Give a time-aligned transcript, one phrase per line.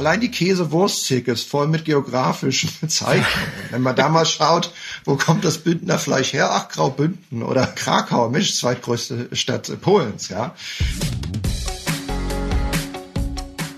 [0.00, 3.52] allein die Käsewursttheke ist voll mit geografischen Bezeichnungen.
[3.70, 4.72] Wenn man da mal schaut,
[5.04, 6.48] wo kommt das Bündner Fleisch her?
[6.52, 10.54] Ach, Graubünden oder Krakau, Mensch, zweitgrößte Stadt Polens, ja.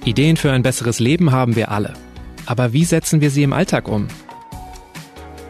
[0.04, 1.94] Ideen für ein besseres Leben haben wir alle.
[2.46, 4.06] Aber wie setzen wir sie im Alltag um?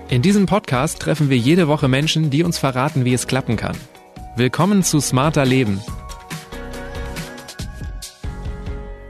[0.09, 3.77] In diesem Podcast treffen wir jede Woche Menschen, die uns verraten, wie es klappen kann.
[4.36, 5.82] Willkommen zu Smarter Leben.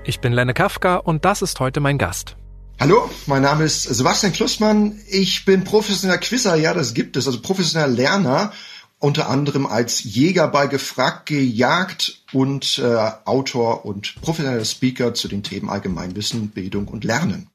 [0.04, 2.36] Ich bin Lenne Kafka und das ist heute mein Gast.
[2.80, 4.98] Hallo, mein Name ist Sebastian Klussmann.
[5.08, 8.52] Ich bin professioneller Quizzer, ja, das gibt es, also professioneller Lerner,
[8.98, 15.44] unter anderem als Jäger bei Gefragt, Gejagt und äh, Autor und professioneller Speaker zu den
[15.44, 17.48] Themen Allgemeinwissen, Bildung und Lernen.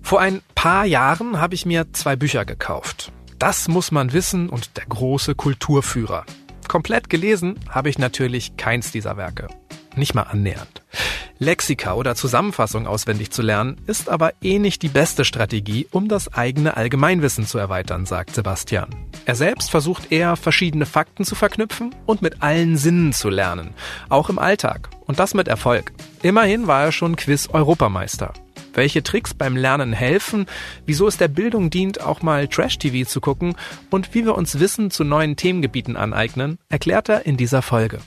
[0.00, 3.10] Vor ein paar Jahren habe ich mir zwei Bücher gekauft.
[3.40, 6.24] Das muss man wissen und der große Kulturführer.
[6.68, 9.48] Komplett gelesen habe ich natürlich keins dieser Werke.
[9.96, 10.82] Nicht mal annähernd.
[11.42, 16.32] Lexika oder Zusammenfassung auswendig zu lernen, ist aber eh nicht die beste Strategie, um das
[16.32, 18.88] eigene Allgemeinwissen zu erweitern, sagt Sebastian.
[19.24, 23.74] Er selbst versucht eher, verschiedene Fakten zu verknüpfen und mit allen Sinnen zu lernen,
[24.08, 24.88] auch im Alltag.
[25.06, 25.92] Und das mit Erfolg.
[26.22, 28.32] Immerhin war er schon Quiz-Europameister.
[28.72, 30.46] Welche Tricks beim Lernen helfen,
[30.86, 33.56] wieso es der Bildung dient, auch mal Trash-TV zu gucken
[33.90, 37.98] und wie wir uns Wissen zu neuen Themengebieten aneignen, erklärt er in dieser Folge.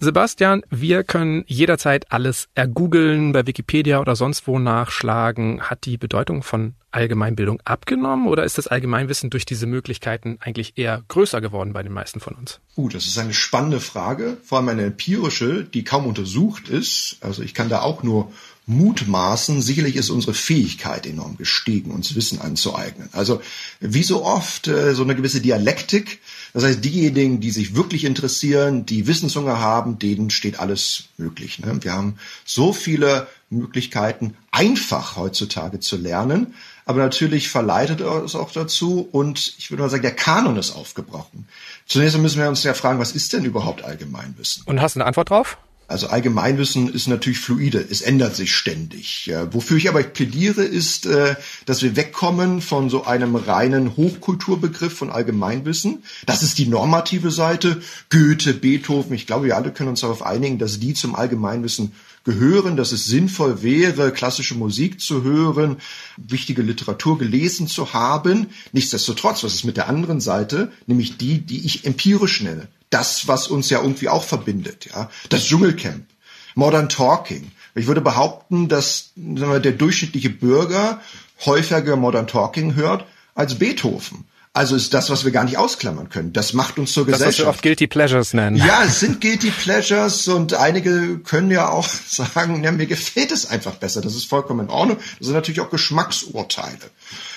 [0.00, 5.62] Sebastian, wir können jederzeit alles ergoogeln, bei Wikipedia oder sonst wo nachschlagen.
[5.62, 11.02] Hat die Bedeutung von Allgemeinbildung abgenommen oder ist das Allgemeinwissen durch diese Möglichkeiten eigentlich eher
[11.08, 12.60] größer geworden bei den meisten von uns?
[12.76, 17.16] Uh, das ist eine spannende Frage, vor allem eine empirische, die kaum untersucht ist.
[17.20, 18.32] Also ich kann da auch nur
[18.66, 19.60] mutmaßen.
[19.60, 23.08] Sicherlich ist unsere Fähigkeit enorm gestiegen, uns Wissen anzueignen.
[23.12, 23.42] Also
[23.80, 26.20] wie so oft äh, so eine gewisse Dialektik
[26.54, 31.58] das heißt, diejenigen, die sich wirklich interessieren, die Wissenshunger haben, denen steht alles möglich.
[31.58, 31.82] Ne?
[31.82, 36.54] Wir haben so viele Möglichkeiten, einfach heutzutage zu lernen.
[36.86, 41.48] Aber natürlich verleitet es auch dazu und ich würde mal sagen, der Kanon ist aufgebrochen.
[41.86, 44.62] Zunächst müssen wir uns ja fragen, was ist denn überhaupt Allgemeinwissen?
[44.66, 45.58] Und hast du eine Antwort drauf?
[45.86, 49.30] Also Allgemeinwissen ist natürlich fluide, es ändert sich ständig.
[49.50, 51.36] Wofür ich aber plädiere, ist, äh,
[51.66, 56.02] dass wir wegkommen von so einem reinen Hochkulturbegriff von Allgemeinwissen.
[56.26, 57.82] Das ist die normative Seite.
[58.08, 61.92] Goethe, Beethoven, ich glaube, wir alle können uns darauf einigen, dass die zum Allgemeinwissen
[62.24, 65.76] gehören, dass es sinnvoll wäre, klassische Musik zu hören,
[66.16, 68.48] wichtige Literatur gelesen zu haben.
[68.72, 73.48] Nichtsdestotrotz, was ist mit der anderen Seite, nämlich die, die ich empirisch nenne, das, was
[73.48, 75.10] uns ja irgendwie auch verbindet, ja.
[75.28, 76.06] Das Dschungelcamp,
[76.54, 77.50] Modern Talking.
[77.74, 81.00] Ich würde behaupten, dass wir, der durchschnittliche Bürger
[81.44, 83.04] häufiger Modern Talking hört
[83.34, 84.24] als Beethoven.
[84.56, 86.32] Also ist das, was wir gar nicht ausklammern können.
[86.32, 87.26] Das macht uns zur das, Gesellschaft.
[87.26, 88.54] Das, was wir oft Guilty Pleasures nennen.
[88.54, 93.50] Ja, es sind Guilty Pleasures und einige können ja auch sagen, ja, mir gefällt es
[93.50, 94.00] einfach besser.
[94.00, 94.98] Das ist vollkommen in Ordnung.
[95.18, 96.78] Das sind natürlich auch Geschmacksurteile.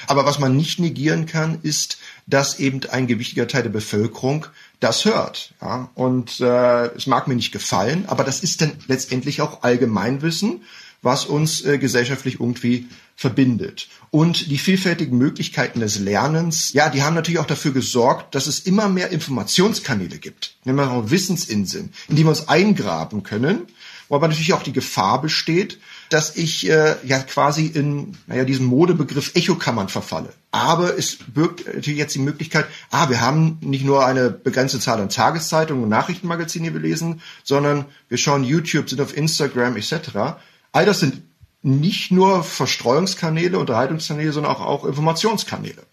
[0.05, 1.97] Aber was man nicht negieren kann, ist,
[2.27, 4.45] dass eben ein gewichtiger Teil der Bevölkerung
[4.79, 5.55] das hört.
[5.59, 5.89] Ja?
[5.95, 10.61] Und äh, es mag mir nicht gefallen, aber das ist dann letztendlich auch Allgemeinwissen,
[11.01, 13.89] was uns äh, gesellschaftlich irgendwie verbindet.
[14.11, 18.59] Und die vielfältigen Möglichkeiten des Lernens, ja, die haben natürlich auch dafür gesorgt, dass es
[18.59, 23.63] immer mehr Informationskanäle gibt, wir auch Wissensinseln, in die wir uns eingraben können,
[24.07, 25.79] wo aber natürlich auch die Gefahr besteht,
[26.09, 30.29] dass ich äh, ja quasi in naja, diesen Modebegriff Echokammern verfalle.
[30.51, 35.01] Aber es birgt natürlich jetzt die Möglichkeit, ah, wir haben nicht nur eine begrenzte Zahl
[35.01, 40.37] an Tageszeitungen und Nachrichtenmagazinen, die wir lesen, sondern wir schauen YouTube, sind auf Instagram etc.
[40.71, 41.23] All das sind
[41.67, 45.83] nicht nur Verstreuungskanäle, Unterhaltungskanäle, sondern auch, auch Informationskanäle.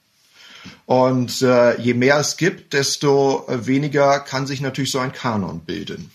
[0.87, 6.11] Und äh, je mehr es gibt, desto weniger kann sich natürlich so ein Kanon bilden.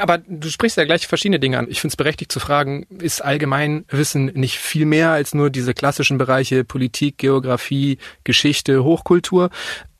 [0.00, 1.66] Aber du sprichst ja gleich verschiedene Dinge an.
[1.68, 6.18] Ich finde es berechtigt zu fragen, ist Allgemeinwissen nicht viel mehr als nur diese klassischen
[6.18, 9.50] Bereiche Politik, Geografie, Geschichte, Hochkultur?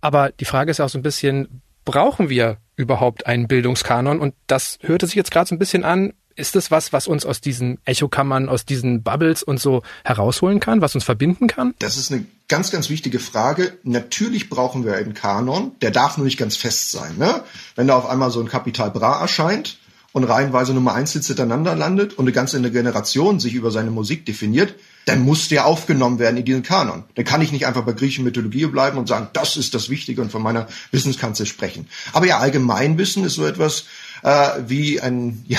[0.00, 4.18] Aber die Frage ist auch so ein bisschen, brauchen wir überhaupt einen Bildungskanon?
[4.18, 6.12] Und das hörte sich jetzt gerade so ein bisschen an.
[6.36, 10.80] Ist das was, was uns aus diesen Echokammern, aus diesen Bubbles und so herausholen kann,
[10.80, 11.74] was uns verbinden kann?
[11.78, 13.78] Das ist eine ganz, ganz wichtige Frage.
[13.82, 15.72] Natürlich brauchen wir einen Kanon.
[15.80, 17.16] Der darf nur nicht ganz fest sein.
[17.18, 17.42] Ne?
[17.76, 19.78] Wenn da auf einmal so ein Kapital Bra erscheint,
[20.14, 24.24] und reihenweise Nummer eins Hits hintereinander landet und eine ganze Generation sich über seine Musik
[24.24, 24.76] definiert,
[25.06, 27.02] dann muss der aufgenommen werden in diesen Kanon.
[27.16, 30.22] Dann kann ich nicht einfach bei griechischen Mythologie bleiben und sagen, das ist das Wichtige
[30.22, 31.88] und von meiner Wissenskanzel sprechen.
[32.12, 33.86] Aber ja, Allgemeinwissen ist so etwas
[34.22, 35.58] äh, wie ein ja,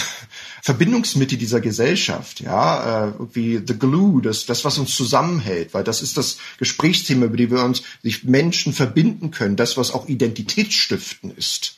[0.66, 6.02] Verbindungsmittel dieser Gesellschaft, ja, äh, wie the glue, das, das, was uns zusammenhält, weil das
[6.02, 11.30] ist das Gesprächsthema, über die wir uns sich Menschen verbinden können, das, was auch Identitätsstiften
[11.38, 11.76] ist.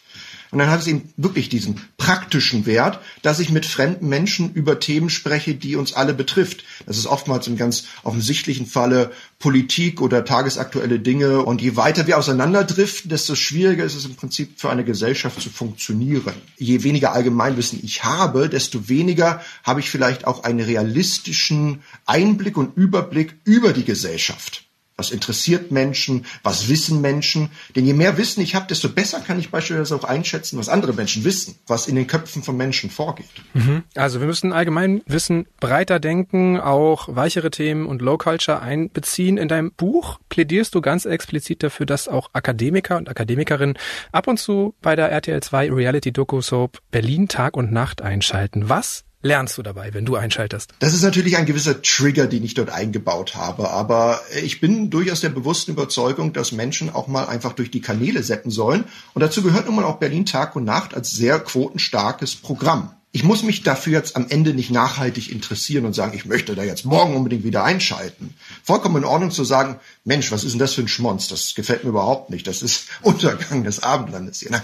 [0.52, 4.80] Und dann hat es eben wirklich diesen praktischen Wert, dass ich mit fremden Menschen über
[4.80, 6.64] Themen spreche, die uns alle betrifft.
[6.86, 11.42] Das ist oftmals im ganz offensichtlichen Falle Politik oder tagesaktuelle Dinge.
[11.44, 15.50] Und je weiter wir auseinanderdriften, desto schwieriger ist es im Prinzip für eine Gesellschaft zu
[15.50, 16.34] funktionieren.
[16.58, 22.78] Je weniger Allgemeinwissen ich habe, desto weniger habe ich vielleicht auch einen realistischen Einblick und
[22.78, 24.67] Überblick über die Gesellschaft.
[24.98, 26.26] Was interessiert Menschen?
[26.42, 27.50] Was wissen Menschen?
[27.76, 30.94] Denn je mehr Wissen ich habe, desto besser kann ich beispielsweise auch einschätzen, was andere
[30.94, 33.30] Menschen wissen, was in den Köpfen von Menschen vorgeht.
[33.54, 33.84] Mhm.
[33.96, 39.38] Also wir müssen allgemein Wissen breiter denken, auch weichere Themen und Low Culture einbeziehen.
[39.38, 43.78] In deinem Buch plädierst du ganz explizit dafür, dass auch Akademiker und Akademikerinnen
[44.12, 48.68] ab und zu bei der RTL 2 Reality Doku Soap Berlin Tag und Nacht einschalten.
[48.68, 50.74] Was lernst du dabei, wenn du einschaltest?
[50.80, 53.70] Das ist natürlich ein gewisser Trigger, den ich dort eingebaut habe.
[53.70, 58.24] Aber ich bin durchaus der bewussten Überzeugung, dass Menschen auch mal einfach durch die Kanäle
[58.24, 58.86] setzen sollen.
[59.14, 62.97] Und dazu gehört nun mal auch Berlin Tag und Nacht als sehr quotenstarkes Programm.
[63.18, 66.62] Ich muss mich dafür jetzt am Ende nicht nachhaltig interessieren und sagen, ich möchte da
[66.62, 68.36] jetzt morgen unbedingt wieder einschalten.
[68.64, 71.28] Vollkommen in Ordnung zu sagen, Mensch, was ist denn das für ein Schmonz?
[71.28, 72.46] Das gefällt mir überhaupt nicht.
[72.46, 74.62] Das ist Untergang des Abendlandes hier.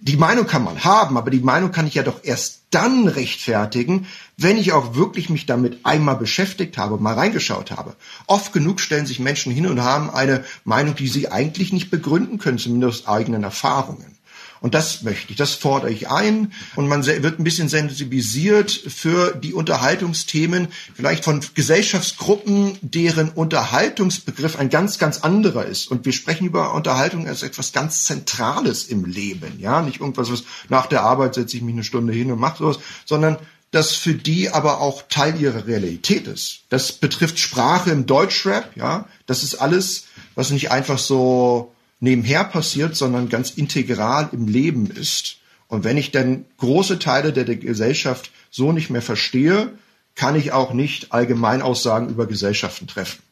[0.00, 4.08] Die Meinung kann man haben, aber die Meinung kann ich ja doch erst dann rechtfertigen,
[4.36, 7.94] wenn ich auch wirklich mich damit einmal beschäftigt habe, mal reingeschaut habe.
[8.26, 12.38] Oft genug stellen sich Menschen hin und haben eine Meinung, die sie eigentlich nicht begründen
[12.38, 14.18] können, zumindest aus eigenen Erfahrungen.
[14.62, 16.52] Und das möchte ich, das fordere ich ein.
[16.76, 24.70] Und man wird ein bisschen sensibilisiert für die Unterhaltungsthemen, vielleicht von Gesellschaftsgruppen, deren Unterhaltungsbegriff ein
[24.70, 25.90] ganz, ganz anderer ist.
[25.90, 29.58] Und wir sprechen über Unterhaltung als etwas ganz Zentrales im Leben.
[29.58, 32.58] Ja, nicht irgendwas, was nach der Arbeit setze ich mich eine Stunde hin und mache
[32.58, 33.38] sowas, sondern
[33.72, 36.60] das für die aber auch Teil ihrer Realität ist.
[36.68, 39.08] Das betrifft Sprache im Deutschrap, ja.
[39.26, 40.04] Das ist alles,
[40.34, 41.71] was nicht einfach so
[42.02, 45.38] nebenher passiert, sondern ganz integral im Leben ist.
[45.68, 49.72] Und wenn ich dann große Teile der Gesellschaft so nicht mehr verstehe,
[50.14, 53.22] kann ich auch nicht Allgemeinaussagen über Gesellschaften treffen.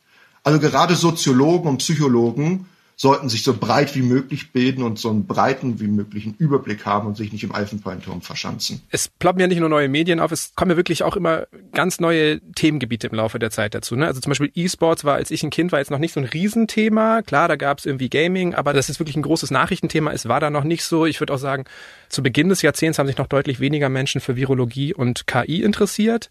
[0.44, 2.66] Also gerade Soziologen und Psychologen
[3.00, 7.06] sollten sich so breit wie möglich bilden und so einen breiten wie möglichen Überblick haben
[7.06, 8.82] und sich nicht im Elfenbeinturm verschanzen.
[8.90, 11.98] Es ploppen ja nicht nur neue Medien auf, es kommen ja wirklich auch immer ganz
[11.98, 13.96] neue Themengebiete im Laufe der Zeit dazu.
[13.96, 14.06] Ne?
[14.06, 16.26] Also zum Beispiel E-Sports war, als ich ein Kind war, jetzt noch nicht so ein
[16.26, 17.22] Riesenthema.
[17.22, 20.40] Klar, da gab es irgendwie Gaming, aber dass es wirklich ein großes Nachrichtenthema ist, war
[20.40, 21.06] da noch nicht so.
[21.06, 21.64] Ich würde auch sagen,
[22.10, 26.28] zu Beginn des Jahrzehnts haben sich noch deutlich weniger Menschen für Virologie und KI interessiert.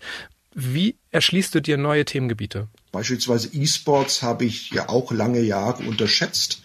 [0.61, 2.67] Wie erschließt du dir neue Themengebiete?
[2.91, 6.63] Beispielsweise E-Sports habe ich ja auch lange Jahre unterschätzt.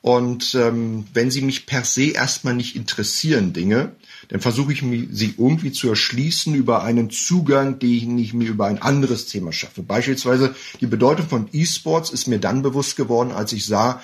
[0.00, 3.92] Und ähm, wenn sie mich per se erstmal nicht interessieren, Dinge,
[4.28, 8.80] dann versuche ich sie irgendwie zu erschließen über einen Zugang, den ich mir über ein
[8.80, 9.82] anderes Thema schaffe.
[9.82, 14.02] Beispielsweise die Bedeutung von E-Sports ist mir dann bewusst geworden, als ich sah,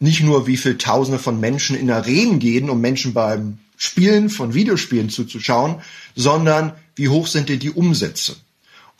[0.00, 4.54] nicht nur wie viele Tausende von Menschen in Arenen gehen, um Menschen beim Spielen von
[4.54, 5.82] Videospielen zuzuschauen,
[6.16, 8.36] sondern wie hoch sind denn die Umsätze?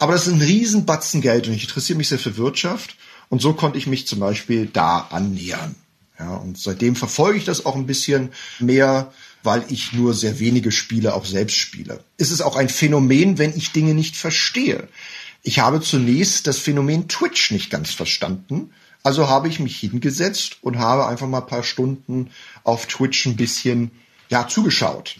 [0.03, 2.97] Aber das ist ein Riesenbatzen Geld und ich interessiere mich sehr für Wirtschaft
[3.29, 5.77] und so konnte ich mich zum Beispiel da annähern.
[6.19, 9.13] Ja, und seitdem verfolge ich das auch ein bisschen mehr,
[9.45, 12.03] weil ich nur sehr wenige Spiele auch selbst spiele.
[12.19, 14.89] Es ist auch ein Phänomen, wenn ich Dinge nicht verstehe.
[15.45, 18.73] Ich habe zunächst das Phänomen Twitch nicht ganz verstanden.
[19.05, 22.33] Also habe ich mich hingesetzt und habe einfach mal ein paar Stunden
[22.65, 23.93] auf Twitch ein bisschen
[24.31, 25.15] ja, zugeschaut.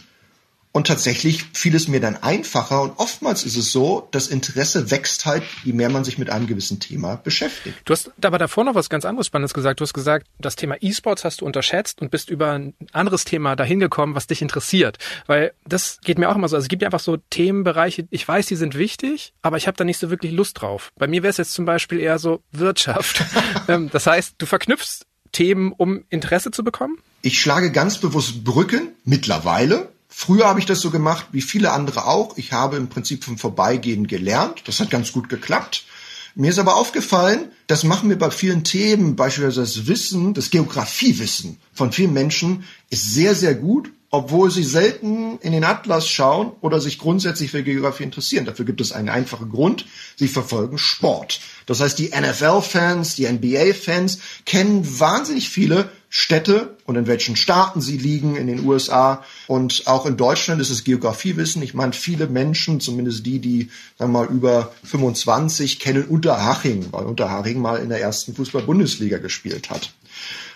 [0.75, 5.27] Und tatsächlich fiel es mir dann einfacher und oftmals ist es so, das Interesse wächst
[5.27, 7.77] halt, je mehr man sich mit einem gewissen Thema beschäftigt.
[7.85, 9.79] Du hast aber davor noch was ganz anderes Spannendes gesagt.
[9.79, 13.55] Du hast gesagt, das Thema E-Sports hast du unterschätzt und bist über ein anderes Thema
[13.55, 14.97] dahin gekommen, was dich interessiert.
[15.27, 16.55] Weil das geht mir auch immer so.
[16.55, 19.77] Also es gibt ja einfach so Themenbereiche, ich weiß, die sind wichtig, aber ich habe
[19.77, 20.91] da nicht so wirklich Lust drauf.
[20.97, 23.23] Bei mir wäre es jetzt zum Beispiel eher so Wirtschaft.
[23.67, 26.97] Ähm, das heißt, du verknüpfst Themen, um Interesse zu bekommen?
[27.21, 32.05] Ich schlage ganz bewusst Brücken mittlerweile Früher habe ich das so gemacht, wie viele andere
[32.05, 32.37] auch.
[32.37, 34.61] Ich habe im Prinzip vom Vorbeigehen gelernt.
[34.65, 35.85] Das hat ganz gut geklappt.
[36.35, 41.57] Mir ist aber aufgefallen, das machen wir bei vielen Themen, beispielsweise das Wissen, das Geografiewissen
[41.73, 46.79] von vielen Menschen ist sehr, sehr gut, obwohl sie selten in den Atlas schauen oder
[46.79, 48.45] sich grundsätzlich für Geografie interessieren.
[48.45, 49.87] Dafür gibt es einen einfachen Grund.
[50.15, 51.39] Sie verfolgen Sport.
[51.65, 57.97] Das heißt, die NFL-Fans, die NBA-Fans kennen wahnsinnig viele Städte und in welchen Staaten sie
[57.97, 59.23] liegen in den USA.
[59.47, 61.61] Und auch in Deutschland ist es Geografiewissen.
[61.61, 67.05] Ich meine, viele Menschen, zumindest die, die sagen wir mal über 25, kennen Unterhaching, weil
[67.05, 69.93] Unterhaching mal in der ersten Fußball-Bundesliga gespielt hat.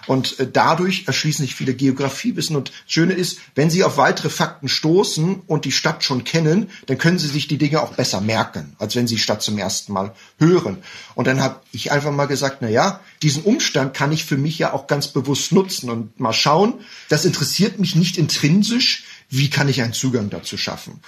[0.07, 2.55] Und äh, dadurch erschließen sich viele Geografiewissen.
[2.55, 6.69] Und das Schöne ist, wenn Sie auf weitere Fakten stoßen und die Stadt schon kennen,
[6.87, 9.57] dann können Sie sich die Dinge auch besser merken, als wenn Sie die Stadt zum
[9.57, 10.77] ersten Mal hören.
[11.15, 14.57] Und dann habe ich einfach mal gesagt, na ja, diesen Umstand kann ich für mich
[14.57, 16.75] ja auch ganz bewusst nutzen und mal schauen.
[17.09, 19.03] Das interessiert mich nicht intrinsisch.
[19.29, 21.01] Wie kann ich einen Zugang dazu schaffen?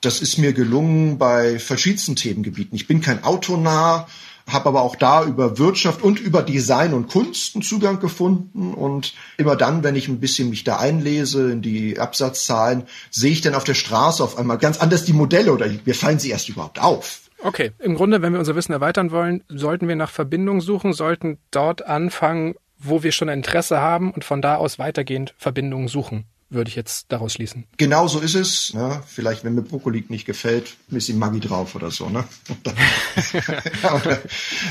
[0.00, 2.76] Das ist mir gelungen bei verschiedensten Themengebieten.
[2.76, 4.06] Ich bin kein Autonah,
[4.48, 9.14] habe aber auch da über Wirtschaft und über Design und Kunst einen Zugang gefunden und
[9.38, 13.54] immer dann, wenn ich ein bisschen mich da einlese in die Absatzzahlen, sehe ich dann
[13.54, 16.80] auf der Straße auf einmal ganz anders die Modelle oder mir fallen sie erst überhaupt
[16.80, 17.22] auf.
[17.42, 21.38] Okay, im Grunde, wenn wir unser Wissen erweitern wollen, sollten wir nach Verbindung suchen, sollten
[21.50, 26.68] dort anfangen, wo wir schon Interesse haben und von da aus weitergehend Verbindungen suchen würde
[26.68, 27.66] ich jetzt daraus schließen.
[27.76, 28.72] Genau so ist es.
[28.74, 29.02] Ne?
[29.06, 32.08] Vielleicht, wenn mir Brokkoli nicht gefällt, ist die Maggi drauf oder so.
[32.08, 32.24] Ne?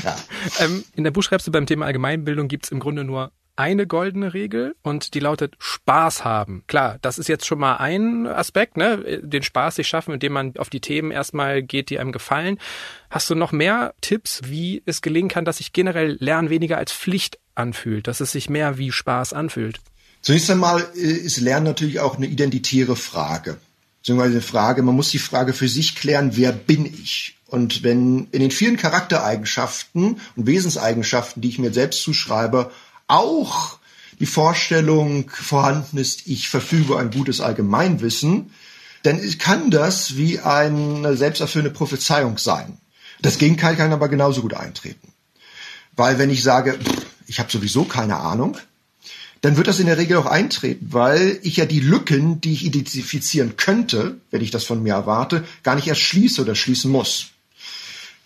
[0.04, 0.16] ja.
[0.60, 4.34] ähm, in der Buch schreibst du beim Thema Allgemeinbildung gibt's im Grunde nur eine goldene
[4.34, 6.62] Regel und die lautet Spaß haben.
[6.66, 9.20] Klar, das ist jetzt schon mal ein Aspekt, ne?
[9.22, 12.58] den Spaß sich schaffen, indem man auf die Themen erstmal geht, die einem gefallen.
[13.10, 16.92] Hast du noch mehr Tipps, wie es gelingen kann, dass sich generell Lernen weniger als
[16.92, 19.80] Pflicht anfühlt, dass es sich mehr wie Spaß anfühlt?
[20.26, 23.58] Zunächst einmal äh, ist Lernen natürlich auch eine identitäre Frage.
[24.00, 27.36] Beziehungsweise eine Frage, man muss die Frage für sich klären, wer bin ich?
[27.46, 32.72] Und wenn in den vielen Charaktereigenschaften und Wesenseigenschaften, die ich mir selbst zuschreibe,
[33.06, 33.78] auch
[34.18, 38.50] die Vorstellung vorhanden ist, ich verfüge ein gutes Allgemeinwissen,
[39.04, 42.78] dann kann das wie eine selbsterfüllende Prophezeiung sein.
[43.22, 45.12] Das Gegenteil kann aber genauso gut eintreten.
[45.94, 46.80] Weil wenn ich sage,
[47.28, 48.58] ich habe sowieso keine Ahnung,
[49.46, 52.64] dann wird das in der Regel auch eintreten, weil ich ja die Lücken, die ich
[52.64, 57.28] identifizieren könnte, wenn ich das von mir erwarte, gar nicht erst schließe oder schließen muss.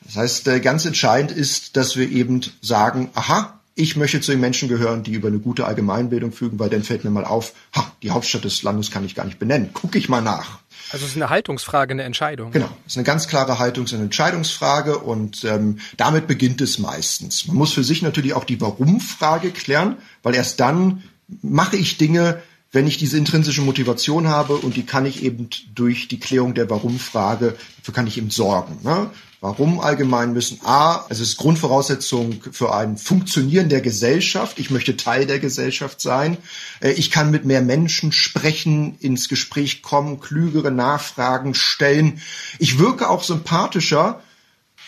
[0.02, 4.40] Das heißt, äh, ganz entscheidend ist, dass wir eben sagen, aha, ich möchte zu den
[4.40, 7.92] Menschen gehören, die über eine gute Allgemeinbildung fügen, weil dann fällt mir mal auf, ha,
[8.02, 9.74] die Hauptstadt des Landes kann ich gar nicht benennen.
[9.74, 10.60] Gucke ich mal nach.
[10.92, 12.50] Also es ist eine Haltungsfrage, eine Entscheidung.
[12.50, 17.46] Genau, es ist eine ganz klare Haltungs- und Entscheidungsfrage und ähm, damit beginnt es meistens.
[17.46, 21.04] Man muss für sich natürlich auch die Warum-Frage klären, weil erst dann
[21.42, 26.06] mache ich Dinge, wenn ich diese intrinsische Motivation habe und die kann ich eben durch
[26.08, 28.78] die Klärung der Warum-Frage, dafür kann ich eben sorgen.
[28.84, 29.10] Ne?
[29.40, 30.60] Warum Allgemeinwissen?
[30.64, 34.58] A, es ist Grundvoraussetzung für ein Funktionieren der Gesellschaft.
[34.58, 36.36] Ich möchte Teil der Gesellschaft sein.
[36.80, 42.20] Äh, ich kann mit mehr Menschen sprechen, ins Gespräch kommen, klügere Nachfragen stellen.
[42.58, 44.20] Ich wirke auch sympathischer,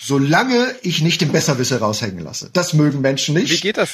[0.05, 2.51] solange ich nicht den Besserwisser raushängen lasse.
[2.53, 3.53] Das mögen Menschen nicht.
[3.53, 3.91] Wie geht das?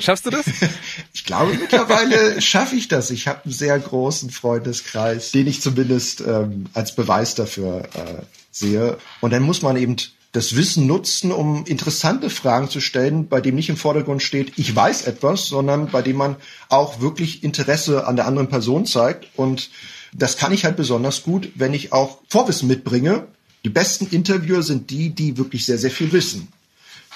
[0.00, 0.44] Schaffst du das?
[1.14, 3.10] ich glaube, mittlerweile schaffe ich das.
[3.10, 8.98] Ich habe einen sehr großen Freundeskreis, den ich zumindest ähm, als Beweis dafür äh, sehe.
[9.20, 9.96] Und dann muss man eben
[10.32, 14.76] das Wissen nutzen, um interessante Fragen zu stellen, bei dem nicht im Vordergrund steht, ich
[14.76, 16.36] weiß etwas, sondern bei dem man
[16.68, 19.26] auch wirklich Interesse an der anderen Person zeigt.
[19.36, 19.70] Und
[20.12, 23.26] das kann ich halt besonders gut, wenn ich auch Vorwissen mitbringe.
[23.64, 26.48] Die besten Interviewer sind die, die wirklich sehr, sehr viel wissen,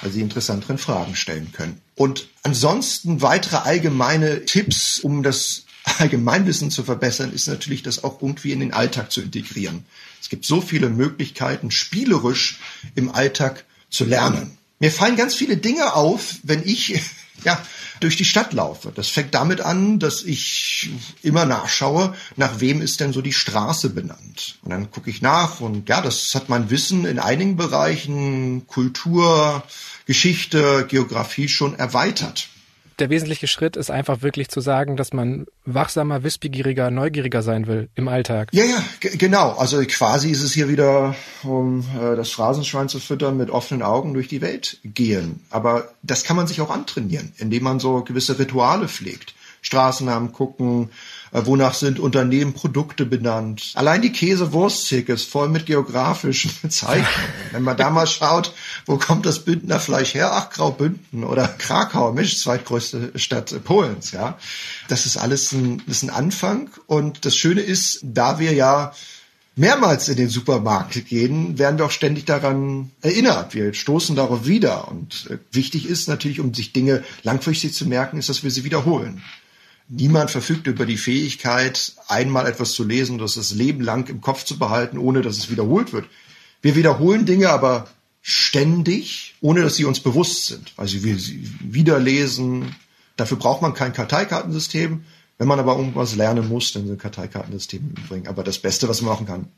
[0.01, 1.81] weil sie interessanteren Fragen stellen können.
[1.95, 5.65] Und ansonsten weitere allgemeine Tipps, um das
[5.99, 9.85] Allgemeinwissen zu verbessern, ist natürlich, das auch irgendwie in den Alltag zu integrieren.
[10.21, 12.59] Es gibt so viele Möglichkeiten, spielerisch
[12.95, 14.57] im Alltag zu lernen.
[14.85, 17.01] Mir fallen ganz viele Dinge auf, wenn ich
[17.43, 17.59] ja,
[18.01, 18.93] durch die Stadt laufe.
[18.95, 20.91] Das fängt damit an, dass ich
[21.23, 24.59] immer nachschaue, nach wem ist denn so die Straße benannt.
[24.61, 29.63] Und dann gucke ich nach und ja, das hat mein Wissen in einigen Bereichen Kultur,
[30.05, 32.51] Geschichte, Geografie schon erweitert
[32.99, 37.89] der wesentliche Schritt ist einfach wirklich zu sagen, dass man wachsamer, wissbegieriger, neugieriger sein will
[37.95, 38.49] im Alltag.
[38.53, 39.53] Ja, ja, genau.
[39.53, 44.15] Also quasi ist es hier wieder, um äh, das Phrasenschwein zu füttern, mit offenen Augen
[44.15, 45.45] durch die Welt gehen.
[45.51, 49.35] Aber das kann man sich auch antrainieren, indem man so gewisse Rituale pflegt.
[49.65, 50.91] Straßennamen gucken,
[51.33, 53.73] äh, wonach sind Unternehmen Produkte benannt.
[53.75, 57.09] Allein die Käse-Wurst-Theke ist voll mit geografischen Bezeichnungen.
[57.51, 58.53] Wenn man da mal schaut,
[58.87, 60.33] wo kommt das Bündner Fleisch her?
[60.33, 64.39] Ach, Graubünden oder Krakau, Mensch, zweitgrößte Stadt Polens, ja.
[64.89, 66.71] Das ist alles ein, ist ein Anfang.
[66.87, 68.93] Und das Schöne ist, da wir ja
[69.57, 73.55] mehrmals in den Supermarkt gehen, werden wir auch ständig daran erinnert.
[73.55, 74.89] Wir stoßen darauf wieder.
[74.89, 78.65] Und äh, wichtig ist natürlich, um sich Dinge langfristig zu merken, ist, dass wir sie
[78.65, 79.23] wiederholen.
[79.89, 84.23] Niemand verfügt über die Fähigkeit, einmal etwas zu lesen und das das Leben lang im
[84.23, 86.07] Kopf zu behalten, ohne dass es wiederholt wird.
[86.63, 87.89] Wir wiederholen Dinge aber
[88.27, 90.73] ständig, ohne dass sie uns bewusst sind.
[90.79, 92.75] Also wir sie wiederlesen.
[93.17, 95.05] Dafür braucht man kein Karteikartensystem.
[95.37, 99.13] Wenn man aber irgendwas lernen muss, dann sind Karteikartensysteme übrigens aber das Beste, was man
[99.13, 99.49] machen kann.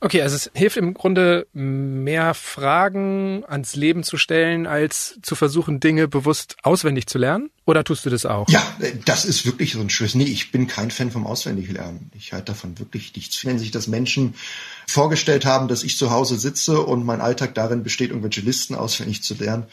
[0.00, 5.80] Okay, also es hilft im Grunde mehr Fragen ans Leben zu stellen, als zu versuchen,
[5.80, 7.50] Dinge bewusst auswendig zu lernen?
[7.66, 8.48] Oder tust du das auch?
[8.48, 8.62] Ja,
[9.04, 10.14] das ist wirklich so ein Schuss.
[10.14, 12.10] Nee, ich bin kein Fan vom Auswendiglernen.
[12.14, 13.44] Ich halte davon wirklich nichts.
[13.44, 14.34] Wenn sich das Menschen
[14.86, 19.22] vorgestellt haben, dass ich zu Hause sitze und mein Alltag darin besteht, irgendwelche Listen auswendig
[19.22, 19.66] zu lernen,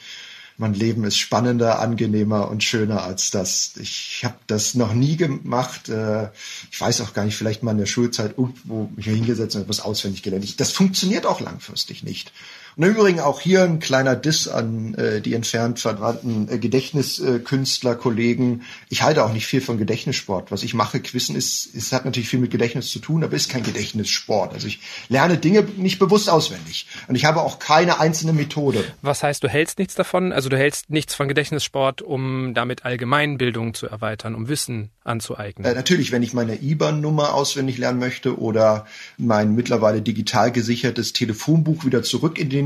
[0.58, 3.74] mein Leben ist spannender, angenehmer und schöner als das.
[3.78, 5.90] Ich habe das noch nie gemacht.
[5.90, 6.30] Äh,
[6.72, 9.80] ich weiß auch gar nicht, vielleicht mal in der Schulzeit irgendwo mich hingesetzt und etwas
[9.80, 10.60] auswendig gelernt.
[10.60, 12.32] Das funktioniert auch langfristig nicht.
[12.76, 17.96] Und im Übrigen auch hier ein kleiner Diss an äh, die entfernt verwandten äh, Gedächtniskünstler,
[17.96, 18.64] Kollegen.
[18.90, 20.52] Ich halte auch nicht viel von Gedächtnissport.
[20.52, 23.50] Was ich mache, Quizzen ist, es hat natürlich viel mit Gedächtnis zu tun, aber ist
[23.50, 24.54] kein Gedächtnissport.
[24.54, 26.88] Also ich lerne Dinge nicht bewusst auswendig.
[27.08, 28.84] Und ich habe auch keine einzelne Methode.
[29.02, 30.32] Was heißt, du hältst nichts davon?
[30.32, 35.66] Also du hältst nichts von Gedächtnissport, um damit Allgemeinbildung zu erweitern, um Wissen anzueignen?
[35.70, 38.86] Äh, natürlich, wenn ich meine IBAN-Nummer auswendig lernen möchte oder
[39.18, 42.61] mein mittlerweile digital gesichertes Telefonbuch wieder zurück in den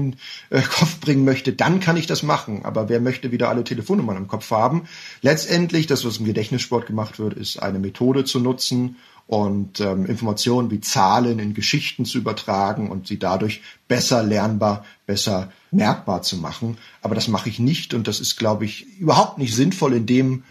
[0.50, 2.66] äh, Kopf bringen möchte, dann kann ich das machen.
[2.66, 4.88] Aber wer möchte wieder alle Telefonnummern im Kopf haben?
[5.22, 8.98] Letztendlich, das, was im Gedächtnissport gemacht wird, ist eine Methode zu nutzen
[9.28, 15.52] und ähm, Informationen wie Zahlen in Geschichten zu übertragen und sie dadurch besser lernbar, besser
[15.72, 16.78] merkbar zu machen.
[17.02, 20.44] Aber das mache ich nicht und das ist, glaube ich, überhaupt nicht sinnvoll in dem,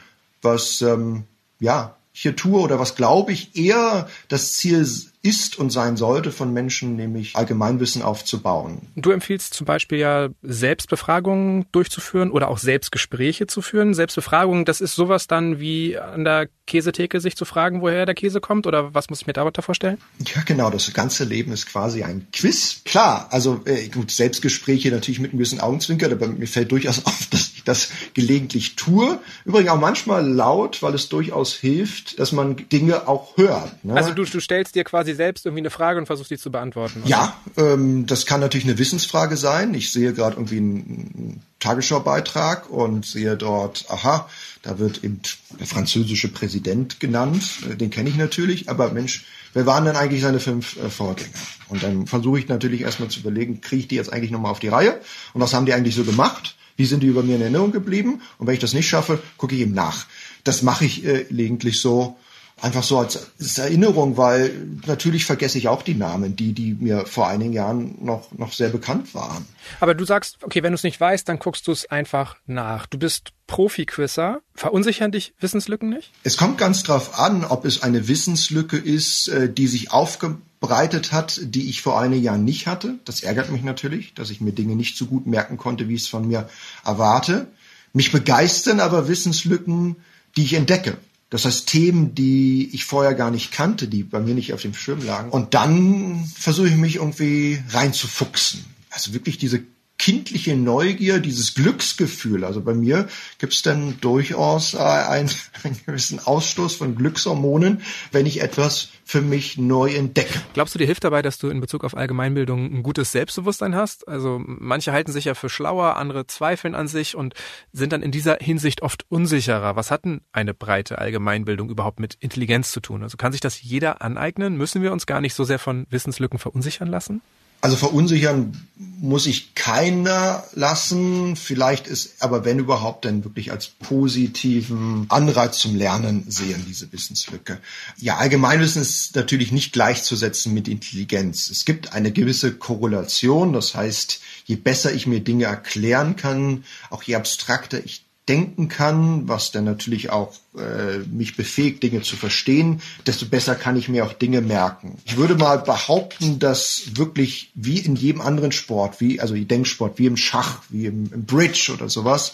[0.43, 1.25] was ähm,
[1.61, 4.87] ja hier tue oder was glaube ich eher das Ziel
[5.25, 8.83] ist und sein sollte von Menschen, nämlich Allgemeinwissen aufzubauen.
[8.95, 13.95] Du empfiehlst zum Beispiel ja Selbstbefragungen durchzuführen oder auch Selbstgespräche zu führen.
[13.95, 18.41] Selbstbefragungen, das ist sowas dann wie an der Käsetheke sich zu fragen, woher der Käse
[18.41, 19.99] kommt oder was muss ich mir darunter vorstellen?
[20.35, 20.71] Ja, genau.
[20.71, 22.83] Das ganze Leben ist quasi ein Quiz.
[22.85, 27.27] Klar, also äh, gut, Selbstgespräche natürlich mit einem gewissen Augenzwinker, aber mir fällt durchaus auf,
[27.31, 29.19] dass ich das gelegentlich tue.
[29.45, 33.85] Übrigens auch manchmal laut, weil es durchaus hilft, dass man Dinge auch hört.
[33.85, 33.95] Ne?
[33.95, 37.01] Also du, du stellst dir quasi selbst irgendwie eine Frage und versuchst die zu beantworten.
[37.01, 37.09] Oder?
[37.09, 39.75] Ja, ähm, das kann natürlich eine Wissensfrage sein.
[39.75, 44.29] Ich sehe gerade irgendwie einen Tagesschaubeitrag und sehe dort, aha,
[44.63, 45.21] da wird eben
[45.59, 47.43] der französische Präsident genannt.
[47.81, 51.31] Den kenne ich natürlich, aber Mensch, wer waren denn eigentlich seine fünf äh, Vorgänger?
[51.69, 54.61] Und dann versuche ich natürlich erstmal zu überlegen, kriege ich die jetzt eigentlich nochmal auf
[54.61, 55.01] die Reihe?
[55.33, 56.57] Und was haben die eigentlich so gemacht?
[56.77, 58.21] Wie sind die über mir in Erinnerung geblieben?
[58.39, 60.07] Und wenn ich das nicht schaffe, gucke ich eben nach.
[60.43, 62.17] Das mache ich äh, gelegentlich so
[62.65, 64.51] einfach so als, Erinnerung, weil
[64.87, 68.71] natürlich vergesse ich auch die Namen, die, die mir vor einigen Jahren noch, noch sehr
[68.71, 69.45] bekannt waren.
[69.81, 72.87] Aber du sagst, okay, wenn du es nicht weißt, dann guckst du es einfach nach.
[72.87, 74.41] Du bist Profi-Quizzer.
[74.55, 76.11] Verunsichern dich Wissenslücken nicht?
[76.23, 81.41] Es kommt ganz drauf an, ob es eine Wissenslücke ist, äh, die sich aufgebreitet hat,
[81.43, 82.95] die ich vor einigen Jahren nicht hatte.
[83.05, 86.03] Das ärgert mich natürlich, dass ich mir Dinge nicht so gut merken konnte, wie ich
[86.03, 86.49] es von mir
[86.83, 87.47] erwarte.
[87.93, 89.97] Mich begeistern aber Wissenslücken,
[90.37, 90.97] die ich entdecke.
[91.35, 94.73] Das heißt, Themen, die ich vorher gar nicht kannte, die bei mir nicht auf dem
[94.73, 95.31] Schirm lagen.
[95.31, 98.65] Und dann versuche ich mich irgendwie reinzufuchsen.
[98.91, 99.65] Also wirklich diese
[99.99, 102.45] kindliche Neugier, dieses Glücksgefühl.
[102.45, 105.31] Also bei mir gibt es dann durchaus äh, einen,
[105.63, 110.41] einen gewissen Ausstoß von Glückshormonen, wenn ich etwas für mich neu entdecke.
[110.55, 114.09] Glaubst du, dir hilft dabei, dass du in Bezug auf Allgemeinbildung ein gutes Selbstbewusstsein hast?
[114.09, 117.35] Also manche halten sich ja für schlauer, andere zweifeln an sich und
[117.73, 119.77] sind dann in dieser Hinsicht oft unsicherer.
[119.77, 123.03] Was hat denn eine breite Allgemeinbildung überhaupt mit Intelligenz zu tun?
[123.03, 124.57] Also kann sich das jeder aneignen?
[124.57, 127.21] Müssen wir uns gar nicht so sehr von Wissenslücken verunsichern lassen?
[127.65, 131.35] Also verunsichern muss ich keiner lassen.
[131.35, 137.59] Vielleicht ist aber wenn überhaupt dann wirklich als positiven Anreiz zum Lernen sehen, diese Wissenslücke.
[137.97, 141.49] Ja, Allgemeinwissen ist natürlich nicht gleichzusetzen mit Intelligenz.
[141.49, 143.55] Es gibt eine gewisse Korrelation.
[143.55, 149.29] Das heißt, je besser ich mir Dinge erklären kann, auch je abstrakter ich denken kann,
[149.29, 154.07] was dann natürlich auch äh, mich befähigt, Dinge zu verstehen, desto besser kann ich mir
[154.07, 154.99] auch Dinge merken.
[155.05, 160.07] Ich würde mal behaupten, dass wirklich wie in jedem anderen Sport, wie also Denksport, wie
[160.07, 162.33] im Schach, wie im, im Bridge oder sowas,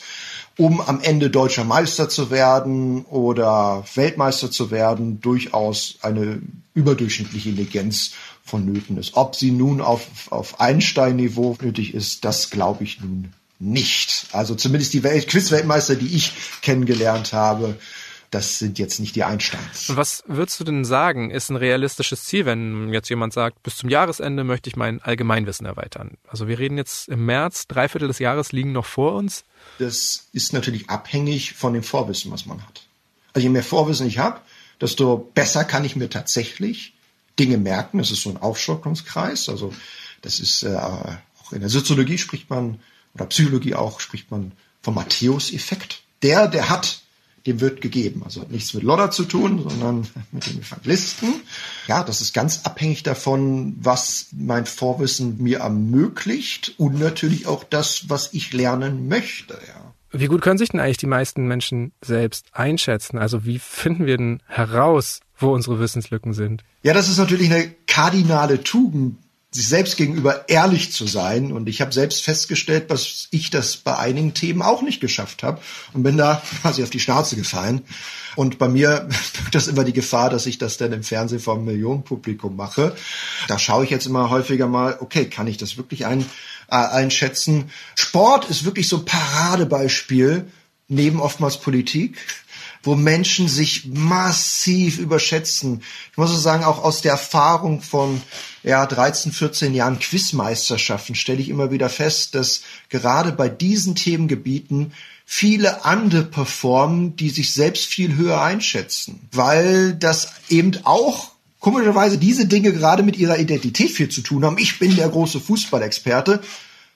[0.56, 6.40] um am Ende deutscher Meister zu werden oder Weltmeister zu werden, durchaus eine
[6.74, 8.12] überdurchschnittliche Intelligenz
[8.44, 9.16] vonnöten ist.
[9.16, 14.26] Ob sie nun auf, auf Einstein-Niveau nötig ist, das glaube ich nun nicht.
[14.32, 17.76] Also zumindest die Welt Quiz-Weltmeister, die ich kennengelernt habe,
[18.30, 19.90] das sind jetzt nicht die Einsteins.
[19.90, 23.76] Und was würdest du denn sagen, ist ein realistisches Ziel, wenn jetzt jemand sagt, bis
[23.76, 26.16] zum Jahresende möchte ich mein Allgemeinwissen erweitern?
[26.26, 29.44] Also wir reden jetzt im März, drei Viertel des Jahres liegen noch vor uns.
[29.78, 32.86] Das ist natürlich abhängig von dem Vorwissen, was man hat.
[33.32, 34.40] Also je mehr Vorwissen ich habe,
[34.80, 36.94] desto besser kann ich mir tatsächlich
[37.38, 37.98] Dinge merken.
[37.98, 39.48] Das ist so ein Aufstockungskreis.
[39.48, 39.74] Also
[40.22, 42.78] das ist äh, auch in der Soziologie spricht man
[43.14, 46.02] oder Psychologie auch, spricht man vom Matthäus-Effekt.
[46.22, 47.02] Der, der hat
[47.46, 48.22] dem wird gegeben.
[48.24, 51.40] Also hat nichts mit Lodder zu tun, sondern mit dem Evangelisten.
[51.88, 58.08] Ja, das ist ganz abhängig davon, was mein Vorwissen mir ermöglicht und natürlich auch das,
[58.08, 59.54] was ich lernen möchte.
[59.54, 59.94] Ja.
[60.12, 63.16] Wie gut können sich denn eigentlich die meisten Menschen selbst einschätzen?
[63.16, 66.64] Also wie finden wir denn heraus, wo unsere Wissenslücken sind?
[66.82, 69.18] Ja, das ist natürlich eine kardinale Tugend,
[69.52, 71.52] sich selbst gegenüber ehrlich zu sein.
[71.52, 75.60] Und ich habe selbst festgestellt, dass ich das bei einigen Themen auch nicht geschafft habe
[75.92, 77.82] und bin da quasi auf die Schnauze gefallen.
[78.36, 81.54] Und bei mir birgt das immer die Gefahr, dass ich das dann im Fernsehen vor
[81.54, 82.94] einem Millionenpublikum mache.
[83.48, 86.24] Da schaue ich jetzt immer häufiger mal, okay, kann ich das wirklich ein,
[86.68, 87.70] äh, einschätzen?
[87.96, 90.46] Sport ist wirklich so ein Paradebeispiel
[90.90, 92.18] neben oftmals Politik
[92.82, 95.82] wo Menschen sich massiv überschätzen.
[96.12, 98.22] Ich muss sagen, auch aus der Erfahrung von
[98.62, 104.92] ja, 13, 14 Jahren Quizmeisterschaften stelle ich immer wieder fest, dass gerade bei diesen Themengebieten
[105.26, 112.46] viele andere performen, die sich selbst viel höher einschätzen, weil das eben auch komischerweise diese
[112.46, 114.58] Dinge gerade mit ihrer Identität viel zu tun haben.
[114.58, 116.40] Ich bin der große Fußballexperte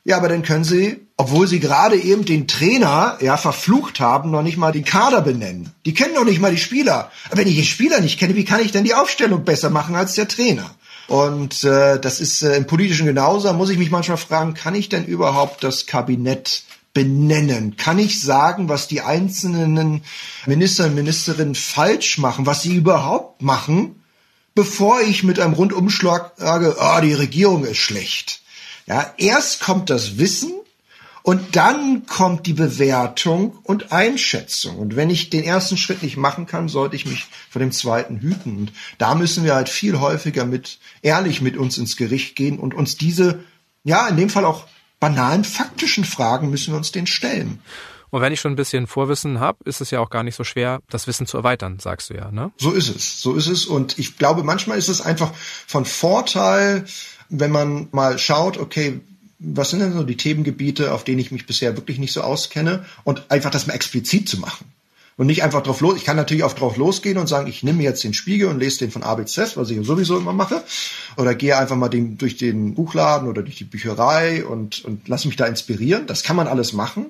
[0.05, 4.43] ja, aber dann können sie, obwohl sie gerade eben den Trainer ja verflucht haben, noch
[4.43, 5.71] nicht mal den Kader benennen.
[5.87, 7.11] Die kennen noch nicht mal die Spieler.
[7.31, 10.15] Wenn ich die Spieler nicht kenne, wie kann ich denn die Aufstellung besser machen als
[10.15, 10.75] der Trainer?
[11.07, 13.53] Und äh, das ist äh, im Politischen genauso.
[13.53, 17.77] Muss ich mich manchmal fragen, kann ich denn überhaupt das Kabinett benennen?
[17.77, 20.03] Kann ich sagen, was die einzelnen
[20.47, 24.03] Minister und Ministerinnen falsch machen, was sie überhaupt machen,
[24.57, 28.41] bevor ich mit einem Rundumschlag sage, ah, oh, die Regierung ist schlecht?
[28.87, 30.53] Ja, erst kommt das Wissen
[31.27, 34.77] und dann kommt die Bewertung und Einschätzung.
[34.77, 38.21] Und wenn ich den ersten Schritt nicht machen kann, sollte ich mich vor dem zweiten
[38.21, 38.59] hüten.
[38.59, 42.75] Und da müssen wir halt viel häufiger mit, ehrlich mit uns ins Gericht gehen und
[42.75, 43.43] uns diese,
[43.85, 44.67] ja, in dem Fall auch
[45.01, 47.61] banalen faktischen Fragen müssen wir uns den stellen.
[48.11, 50.45] Und wenn ich schon ein bisschen Vorwissen habe, ist es ja auch gar nicht so
[50.45, 52.53] schwer, das Wissen zu erweitern, sagst du ja, ne?
[52.59, 53.65] So ist es, so ist es.
[53.65, 56.85] Und ich glaube, manchmal ist es einfach von Vorteil,
[57.31, 59.01] wenn man mal schaut, okay,
[59.47, 62.85] was sind denn so die Themengebiete, auf denen ich mich bisher wirklich nicht so auskenne
[63.05, 64.67] und einfach das mal explizit zu machen.
[65.17, 65.97] Und nicht einfach drauf los.
[65.97, 68.81] Ich kann natürlich auch drauf losgehen und sagen, ich nehme jetzt den Spiegel und lese
[68.81, 70.65] den von A bis Z, was ich sowieso immer mache.
[71.17, 75.25] Oder gehe einfach mal den, durch den Buchladen oder durch die Bücherei und, und lass
[75.25, 76.09] mich da inspirieren.
[76.09, 77.07] Das kann man alles machen.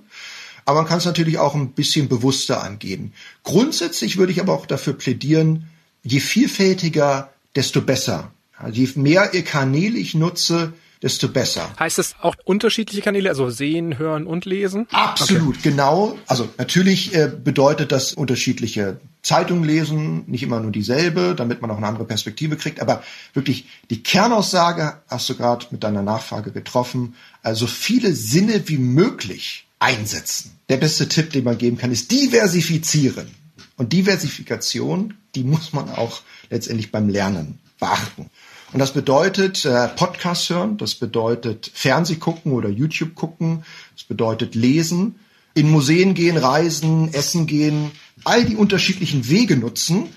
[0.66, 3.14] Aber man kann es natürlich auch ein bisschen bewusster angehen.
[3.42, 5.68] Grundsätzlich würde ich aber auch dafür plädieren,
[6.02, 8.30] je vielfältiger, desto besser.
[8.58, 11.70] Also je mehr Kanäle ich nutze, desto besser.
[11.78, 14.88] Heißt es auch unterschiedliche Kanäle, also sehen, hören und lesen?
[14.90, 15.70] Absolut, okay.
[15.70, 16.18] genau.
[16.26, 21.76] Also natürlich äh, bedeutet das unterschiedliche Zeitungen lesen, nicht immer nur dieselbe, damit man auch
[21.76, 23.02] eine andere Perspektive kriegt, aber
[23.34, 29.66] wirklich die Kernaussage hast du gerade mit deiner Nachfrage getroffen, also viele Sinne wie möglich
[29.78, 30.58] einsetzen.
[30.70, 33.28] Der beste Tipp, den man geben kann, ist diversifizieren.
[33.76, 38.30] Und Diversifikation, die muss man auch letztendlich beim Lernen beachten.
[38.74, 44.56] Und das bedeutet äh, Podcast hören, das bedeutet Fernseh gucken oder YouTube gucken, das bedeutet
[44.56, 45.14] lesen,
[45.54, 47.92] in Museen gehen, reisen, essen gehen,
[48.24, 50.08] all die unterschiedlichen Wege nutzen,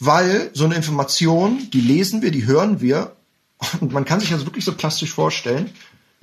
[0.00, 3.14] weil so eine Information, die lesen wir, die hören wir
[3.80, 5.70] und man kann sich also wirklich so plastisch vorstellen,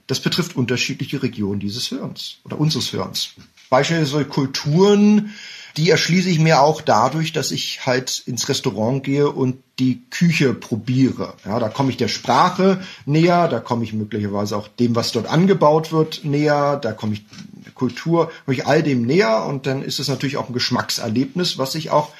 [0.07, 3.29] das betrifft unterschiedliche Regionen dieses Hörens oder unseres Hörens.
[3.69, 5.33] Beispielsweise Kulturen,
[5.77, 10.53] die erschließe ich mir auch dadurch, dass ich halt ins Restaurant gehe und die Küche
[10.55, 11.35] probiere.
[11.45, 15.27] Ja, da komme ich der Sprache näher, da komme ich möglicherweise auch dem, was dort
[15.27, 17.25] angebaut wird, näher, da komme ich
[17.63, 21.59] der Kultur, komme ich all dem näher und dann ist es natürlich auch ein Geschmackserlebnis,
[21.59, 22.11] was ich auch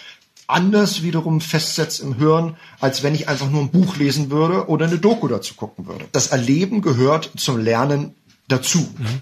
[0.45, 4.85] anders wiederum festsetzt im Hören, als wenn ich einfach nur ein Buch lesen würde oder
[4.85, 6.05] eine Doku dazu gucken würde.
[6.11, 8.13] Das Erleben gehört zum Lernen
[8.47, 8.79] dazu.
[8.97, 9.21] Mhm.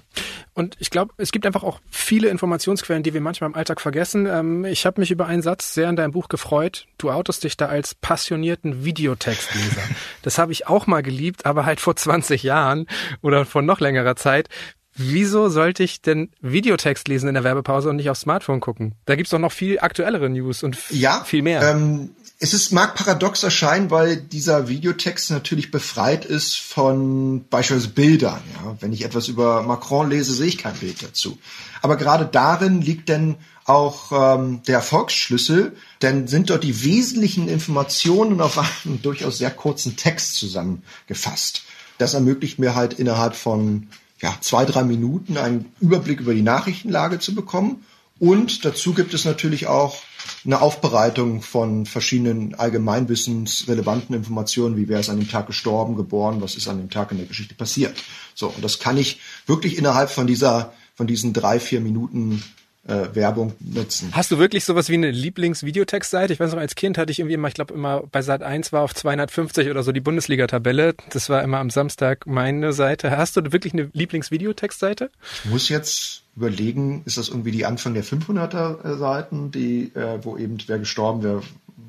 [0.53, 4.25] Und ich glaube, es gibt einfach auch viele Informationsquellen, die wir manchmal im Alltag vergessen.
[4.25, 6.87] Ähm, ich habe mich über einen Satz sehr in deinem Buch gefreut.
[6.97, 9.81] Du outest dich da als passionierten Videotextleser.
[10.21, 12.87] das habe ich auch mal geliebt, aber halt vor 20 Jahren
[13.21, 14.47] oder vor noch längerer Zeit.
[14.95, 18.95] Wieso sollte ich denn Videotext lesen in der Werbepause und nicht aufs Smartphone gucken?
[19.05, 21.61] Da gibt's doch noch viel aktuellere News und ja, viel mehr.
[21.61, 28.41] Ähm, es ist, mag paradox erscheinen, weil dieser Videotext natürlich befreit ist von beispielsweise Bildern.
[28.53, 28.77] Ja?
[28.79, 31.37] Wenn ich etwas über Macron lese, sehe ich kein Bild dazu.
[31.81, 38.39] Aber gerade darin liegt denn auch ähm, der Erfolgsschlüssel, denn sind dort die wesentlichen Informationen
[38.41, 41.63] auf einen durchaus sehr kurzen Text zusammengefasst.
[41.97, 43.87] Das ermöglicht mir halt innerhalb von
[44.21, 47.85] ja, zwei, drei Minuten einen Überblick über die Nachrichtenlage zu bekommen.
[48.17, 49.97] Und dazu gibt es natürlich auch
[50.45, 56.55] eine Aufbereitung von verschiedenen allgemeinwissensrelevanten Informationen, wie wer ist an dem Tag gestorben, geboren, was
[56.55, 57.95] ist an dem Tag in der Geschichte passiert.
[58.33, 62.41] So, und das kann ich wirklich innerhalb von dieser, von diesen drei, vier Minuten
[62.87, 64.09] äh, Werbung nutzen.
[64.11, 66.33] Hast du wirklich sowas wie eine Lieblingsvideotextseite?
[66.33, 68.71] Ich weiß noch, als Kind hatte ich irgendwie immer, ich glaube immer bei Sat 1
[68.73, 70.95] war auf 250 oder so die Bundesliga-Tabelle.
[71.09, 73.15] Das war immer am Samstag meine Seite.
[73.15, 75.09] Hast du wirklich eine Lieblingsvideotextseite?
[75.43, 80.37] Ich muss jetzt überlegen, ist das irgendwie die Anfang der 500er Seiten, die, äh, wo
[80.37, 81.41] eben wer gestorben, wer,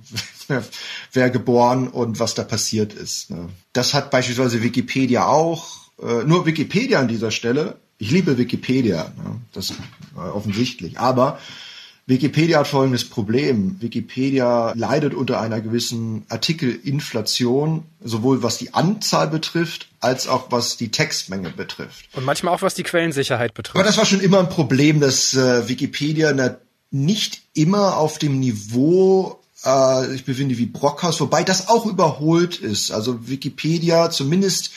[0.49, 0.65] wer,
[1.13, 3.31] wer geboren und was da passiert ist.
[3.31, 3.51] Ne?
[3.73, 5.91] Das hat beispielsweise Wikipedia auch.
[6.01, 9.41] Äh, nur Wikipedia an dieser Stelle ich liebe Wikipedia, ne?
[9.53, 9.79] das ist
[10.17, 10.99] offensichtlich.
[10.99, 11.39] Aber
[12.09, 13.77] Wikipedia hat folgendes Problem.
[13.81, 20.91] Wikipedia leidet unter einer gewissen Artikelinflation, sowohl was die Anzahl betrifft, als auch was die
[20.91, 22.07] Textmenge betrifft.
[22.13, 23.77] Und manchmal auch was die Quellensicherheit betrifft.
[23.77, 26.33] Aber das war schon immer ein Problem, dass äh, Wikipedia
[26.93, 32.93] nicht immer auf dem Niveau äh, ich befinde wie Brockhaus, wobei das auch überholt ist.
[32.93, 34.71] Also Wikipedia zumindest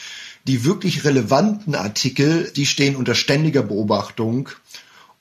[0.46, 4.48] die wirklich relevanten Artikel, die stehen unter ständiger Beobachtung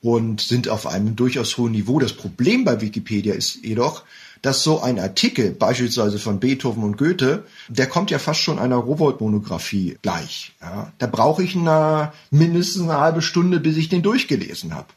[0.02, 2.00] und sind auf einem durchaus hohen Niveau.
[2.00, 4.04] Das Problem bei Wikipedia ist jedoch,
[4.42, 8.78] dass so ein Artikel, beispielsweise von Beethoven und Goethe, der kommt ja fast schon einer
[8.78, 10.54] Robot-Monographie gleich.
[10.62, 10.94] Ja.
[10.98, 14.88] Da brauche ich eine, mindestens eine halbe Stunde, bis ich den durchgelesen habe.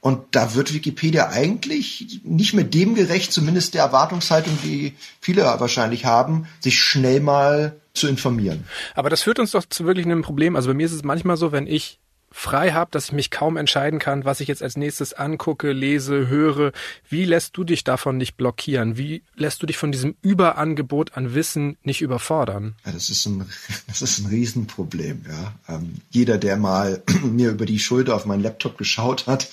[0.00, 6.04] Und da wird Wikipedia eigentlich nicht mehr dem gerecht, zumindest der Erwartungshaltung, die viele wahrscheinlich
[6.04, 8.64] haben, sich schnell mal zu informieren.
[8.94, 10.56] Aber das führt uns doch zu wirklich einem Problem.
[10.56, 11.98] Also bei mir ist es manchmal so, wenn ich
[12.36, 16.28] frei habe, dass ich mich kaum entscheiden kann, was ich jetzt als nächstes angucke, lese,
[16.28, 16.72] höre.
[17.08, 18.98] Wie lässt du dich davon nicht blockieren?
[18.98, 22.74] Wie lässt du dich von diesem Überangebot an Wissen nicht überfordern?
[22.84, 23.48] Ja, das ist ein,
[23.86, 25.24] das ist ein Riesenproblem.
[25.26, 25.54] Ja.
[25.76, 29.48] Ähm, jeder, der mal mir über die Schulter auf meinen Laptop geschaut hat,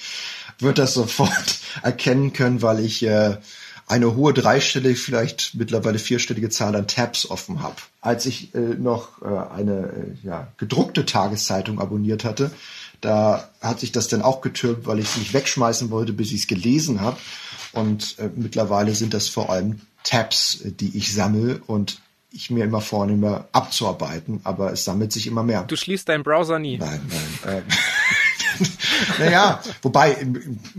[0.59, 3.37] wird das sofort erkennen können, weil ich äh,
[3.93, 7.75] eine hohe dreistellige, vielleicht mittlerweile vierstellige Zahl an Tabs offen habe.
[8.01, 12.49] Als ich äh, noch äh, eine äh, ja, gedruckte Tageszeitung abonniert hatte,
[13.01, 16.41] da hat sich das dann auch getürmt, weil ich es nicht wegschmeißen wollte, bis ich
[16.41, 17.17] es gelesen habe.
[17.71, 22.01] Und äh, mittlerweile sind das vor allem Tabs, äh, die ich sammle und
[22.31, 25.65] ich mir immer vornehme abzuarbeiten, aber es sammelt sich immer mehr.
[25.65, 26.79] Du schließt deinen Browser nie.
[26.79, 26.99] Nein,
[27.45, 27.63] nein.
[29.19, 30.25] Naja, wobei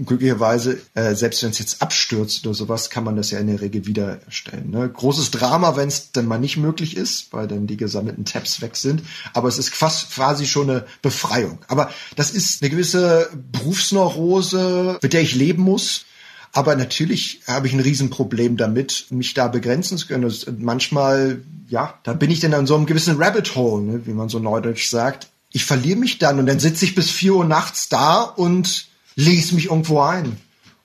[0.05, 3.61] glücklicherweise, äh, selbst wenn es jetzt abstürzt oder sowas, kann man das ja in der
[3.61, 4.71] Regel wiedererstellen.
[4.71, 4.89] Ne?
[4.89, 8.77] Großes Drama, wenn es dann mal nicht möglich ist, weil dann die gesammelten Tabs weg
[8.77, 9.03] sind.
[9.33, 11.59] Aber es ist fast quasi schon eine Befreiung.
[11.69, 16.07] Aber das ist eine gewisse Berufsneurose, mit der ich leben muss.
[16.53, 20.23] Aber natürlich habe ich ein Riesenproblem damit, mich da begrenzen zu können.
[20.23, 24.13] Das, manchmal, ja, da bin ich dann an so einem gewissen Rabbit Hole, ne, wie
[24.13, 27.45] man so neudeutsch sagt ich verliere mich dann und dann sitze ich bis vier Uhr
[27.45, 30.37] nachts da und lese mich irgendwo ein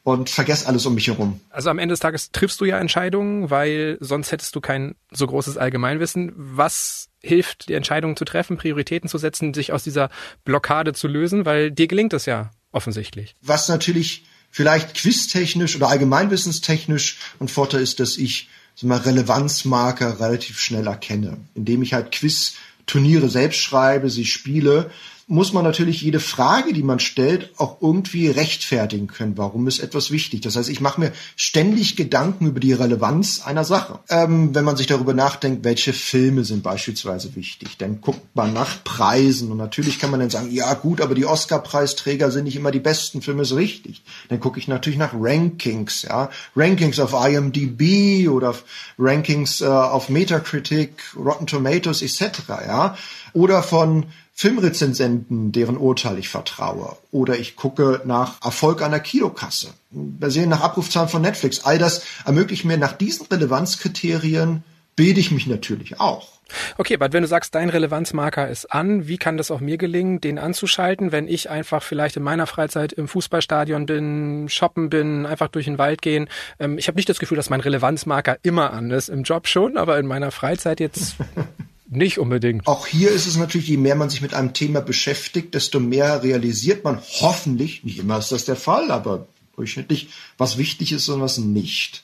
[0.03, 1.41] und vergesse alles um mich herum.
[1.49, 5.25] Also am Ende des Tages triffst du ja Entscheidungen, weil sonst hättest du kein so
[5.25, 6.33] großes Allgemeinwissen.
[6.35, 10.11] Was hilft, die Entscheidungen zu treffen, Prioritäten zu setzen, sich aus dieser
[10.45, 11.45] Blockade zu lösen?
[11.45, 13.35] Weil dir gelingt es ja offensichtlich.
[13.41, 20.59] Was natürlich vielleicht quiztechnisch oder allgemeinwissenstechnisch ein Vorteil ist, dass ich so mal Relevanzmarker relativ
[20.59, 22.53] schnell erkenne, indem ich halt Quiz
[22.89, 24.89] Turniere selbst schreibe, sie spiele,
[25.29, 29.37] muss man natürlich jede Frage, die man stellt, auch irgendwie rechtfertigen können.
[29.37, 30.41] Warum ist etwas wichtig?
[30.41, 33.99] Das heißt, ich mache mir ständig Gedanken über die Relevanz einer Sache.
[34.09, 38.83] Ähm, wenn man sich darüber nachdenkt, welche Filme sind beispielsweise wichtig, dann guckt man nach
[38.83, 42.71] Preisen und natürlich kann man dann sagen, ja gut, aber die Oscar-Preisträger sind nicht immer
[42.71, 44.01] die besten Filme, ist richtig.
[44.29, 48.55] Dann gucke ich natürlich nach Rankings, ja, Rankings auf IMDb oder
[48.97, 52.39] Rankings äh, auf Metacritic, Rotten Tomatoes etc.
[52.65, 52.97] Ja,
[53.33, 54.07] oder von
[54.39, 56.95] Filmrezensenten, deren Urteil ich vertraue.
[57.11, 59.73] Oder ich gucke nach Erfolg einer Kilokasse.
[59.91, 61.65] Basierend nach Abrufzahlen von Netflix.
[61.65, 64.63] All das ermöglicht mir nach diesen Relevanzkriterien
[64.95, 66.39] bilde ich mich natürlich auch.
[66.77, 70.21] Okay, aber wenn du sagst, dein Relevanzmarker ist an, wie kann das auch mir gelingen,
[70.21, 75.49] den anzuschalten, wenn ich einfach vielleicht in meiner Freizeit im Fußballstadion bin, shoppen bin, einfach
[75.49, 76.29] durch den Wald gehen?
[76.59, 79.09] Ähm, ich habe nicht das Gefühl, dass mein Relevanzmarker immer an ist.
[79.09, 81.17] Im Job schon, aber in meiner Freizeit jetzt
[81.89, 82.67] nicht unbedingt.
[82.67, 86.23] Auch hier ist es natürlich, je mehr man sich mit einem Thema beschäftigt, desto mehr
[86.23, 91.21] realisiert man hoffentlich, nicht immer ist das der Fall, aber durchschnittlich, was wichtig ist und
[91.21, 92.03] was nicht.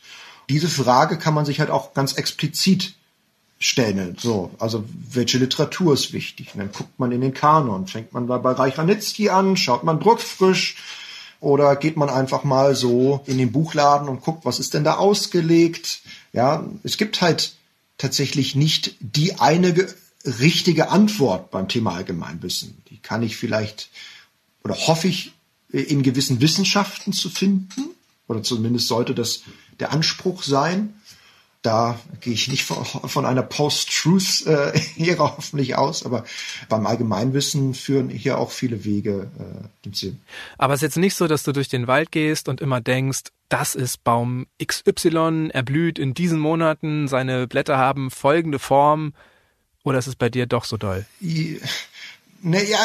[0.50, 2.94] Diese Frage kann man sich halt auch ganz explizit
[3.60, 4.18] stellen.
[4.20, 6.50] So, also welche Literatur ist wichtig?
[6.54, 9.84] Und dann guckt man in den Kanon, fängt man da bei Reich Ranitzky an, schaut
[9.84, 10.76] man druckfrisch
[11.40, 14.96] oder geht man einfach mal so in den Buchladen und guckt, was ist denn da
[14.96, 16.02] ausgelegt?
[16.34, 17.54] Ja, es gibt halt
[17.98, 19.88] tatsächlich nicht die eine
[20.26, 22.82] richtige Antwort beim Thema Allgemeinwissen.
[22.90, 23.90] Die kann ich vielleicht
[24.64, 25.34] oder hoffe ich
[25.70, 27.90] in gewissen Wissenschaften zu finden
[28.28, 29.42] oder zumindest sollte das
[29.80, 30.96] der Anspruch sein.
[31.66, 36.24] Da gehe ich nicht von, von einer Post-Truth-Ära äh, hoffentlich aus, aber
[36.70, 40.20] beim Allgemeinwissen führen hier auch viele Wege äh, ins Sinn.
[40.58, 43.32] Aber es ist jetzt nicht so, dass du durch den Wald gehst und immer denkst,
[43.50, 49.14] das ist Baum XY, er blüht in diesen Monaten, seine Blätter haben folgende Form,
[49.84, 51.06] oder ist es bei dir doch so doll?
[52.42, 52.80] Naja,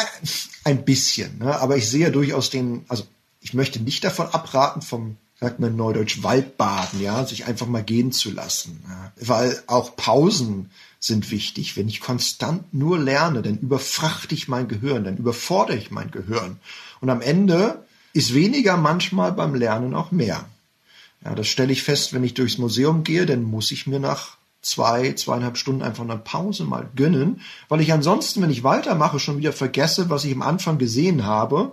[0.63, 1.59] ein bisschen, ne?
[1.59, 3.03] aber ich sehe durchaus den, also
[3.41, 8.11] ich möchte nicht davon abraten, vom sagt man neudeutsch, Waldbaden, ja, sich einfach mal gehen
[8.11, 8.83] zu lassen.
[8.87, 9.11] Ja.
[9.19, 11.75] Weil auch Pausen sind wichtig.
[11.75, 16.59] Wenn ich konstant nur lerne, dann überfrachte ich mein Gehirn, dann überfordere ich mein Gehirn.
[17.01, 20.45] Und am Ende ist weniger manchmal beim Lernen auch mehr.
[21.25, 24.37] Ja, das stelle ich fest, wenn ich durchs Museum gehe, dann muss ich mir nach
[24.61, 29.39] zwei, zweieinhalb Stunden einfach eine Pause mal gönnen, weil ich ansonsten, wenn ich weitermache, schon
[29.39, 31.71] wieder vergesse, was ich am Anfang gesehen habe.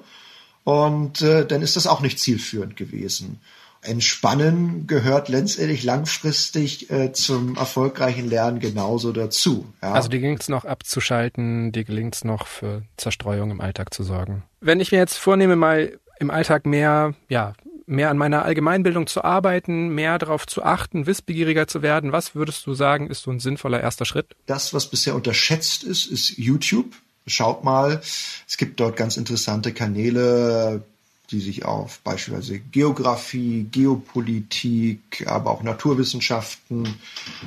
[0.69, 3.41] Und äh, dann ist das auch nicht zielführend gewesen.
[3.81, 9.65] Entspannen gehört letztendlich langfristig äh, zum erfolgreichen Lernen genauso dazu.
[9.81, 9.93] Ja.
[9.93, 14.03] Also dir gelingt es noch abzuschalten, dir gelingt es noch für Zerstreuung im Alltag zu
[14.03, 14.43] sorgen.
[14.61, 17.55] Wenn ich mir jetzt vornehme, mal im Alltag mehr, ja,
[17.87, 22.67] mehr an meiner Allgemeinbildung zu arbeiten, mehr darauf zu achten, wissbegieriger zu werden, was würdest
[22.67, 24.37] du sagen, ist so ein sinnvoller erster Schritt?
[24.45, 26.95] Das, was bisher unterschätzt ist, ist YouTube.
[27.29, 28.01] Schaut mal,
[28.47, 30.83] es gibt dort ganz interessante Kanäle,
[31.31, 36.97] die sich auf beispielsweise Geografie, Geopolitik, aber auch Naturwissenschaften,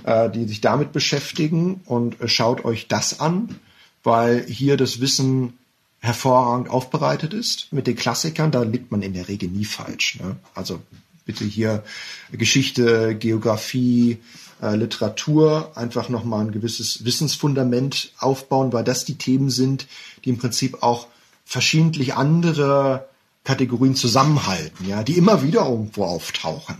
[0.03, 3.59] äh, die sich damit beschäftigen und äh, schaut euch das an,
[4.03, 5.53] weil hier das Wissen
[5.99, 7.71] hervorragend aufbereitet ist.
[7.71, 10.19] Mit den Klassikern, da liegt man in der Regel nie falsch.
[10.19, 10.35] Ne?
[10.53, 10.79] Also
[11.25, 11.83] bitte hier
[12.31, 14.17] Geschichte, Geografie,
[14.61, 19.87] äh, Literatur einfach nochmal ein gewisses Wissensfundament aufbauen, weil das die Themen sind,
[20.23, 21.07] die im Prinzip auch
[21.45, 23.07] verschiedentlich andere
[23.43, 26.77] Kategorien zusammenhalten, ja, die immer wieder irgendwo auftauchen.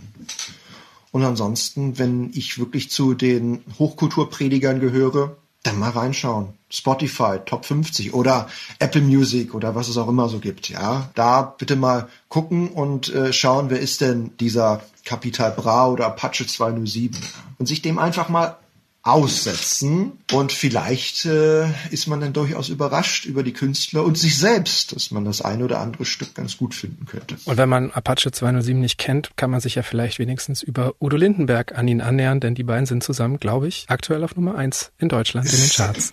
[1.10, 6.54] Und ansonsten, wenn ich wirklich zu den Hochkulturpredigern gehöre, dann mal reinschauen.
[6.70, 8.48] Spotify, Top 50 oder
[8.78, 11.10] Apple Music oder was es auch immer so gibt, ja.
[11.14, 16.46] Da bitte mal gucken und äh, schauen, wer ist denn dieser Capital Bra oder Apache
[16.46, 17.18] 207
[17.58, 18.56] und sich dem einfach mal
[19.02, 20.12] aussetzen.
[20.32, 25.10] Und vielleicht äh, ist man dann durchaus überrascht über die Künstler und sich selbst, dass
[25.10, 27.36] man das eine oder andere Stück ganz gut finden könnte.
[27.44, 31.16] Und wenn man Apache 207 nicht kennt, kann man sich ja vielleicht wenigstens über Udo
[31.16, 34.92] Lindenberg an ihn annähern, denn die beiden sind zusammen, glaube ich, aktuell auf Nummer eins
[34.98, 36.12] in Deutschland in den Charts.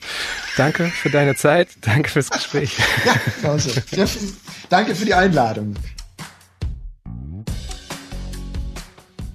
[0.57, 2.75] danke für deine Zeit, danke fürs Gespräch.
[3.05, 3.69] ja, also,
[4.69, 5.75] danke für die Einladung.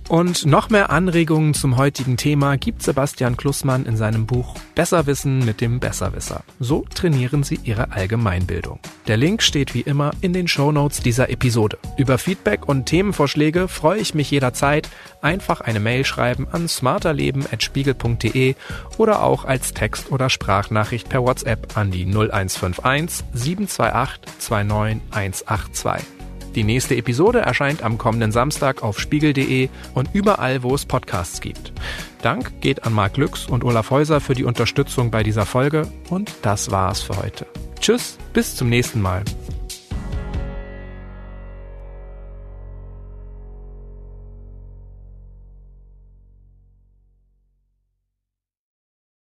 [0.09, 5.63] Und noch mehr Anregungen zum heutigen Thema gibt Sebastian Klussmann in seinem Buch Besserwissen mit
[5.63, 6.45] dem Besserwisser.
[6.61, 8.81] So trainieren Sie Ihre Allgemeinbildung.
[9.07, 11.79] Der Link steht wie immer in den Show Notes dieser Episode.
[11.97, 14.91] Über Feedback und Themenvorschläge freue ich mich jederzeit.
[15.23, 18.57] Einfach eine Mail schreiben an smarterleben.spiegel.de
[18.99, 26.24] oder auch als Text- oder Sprachnachricht per WhatsApp an die 0151 728 29182.
[26.55, 31.73] Die nächste Episode erscheint am kommenden Samstag auf spiegel.de und überall, wo es Podcasts gibt.
[32.23, 36.33] Dank geht an Marc Lüx und Olaf Häuser für die Unterstützung bei dieser Folge und
[36.43, 37.47] das war's für heute.
[37.81, 39.23] Tschüss, bis zum nächsten Mal.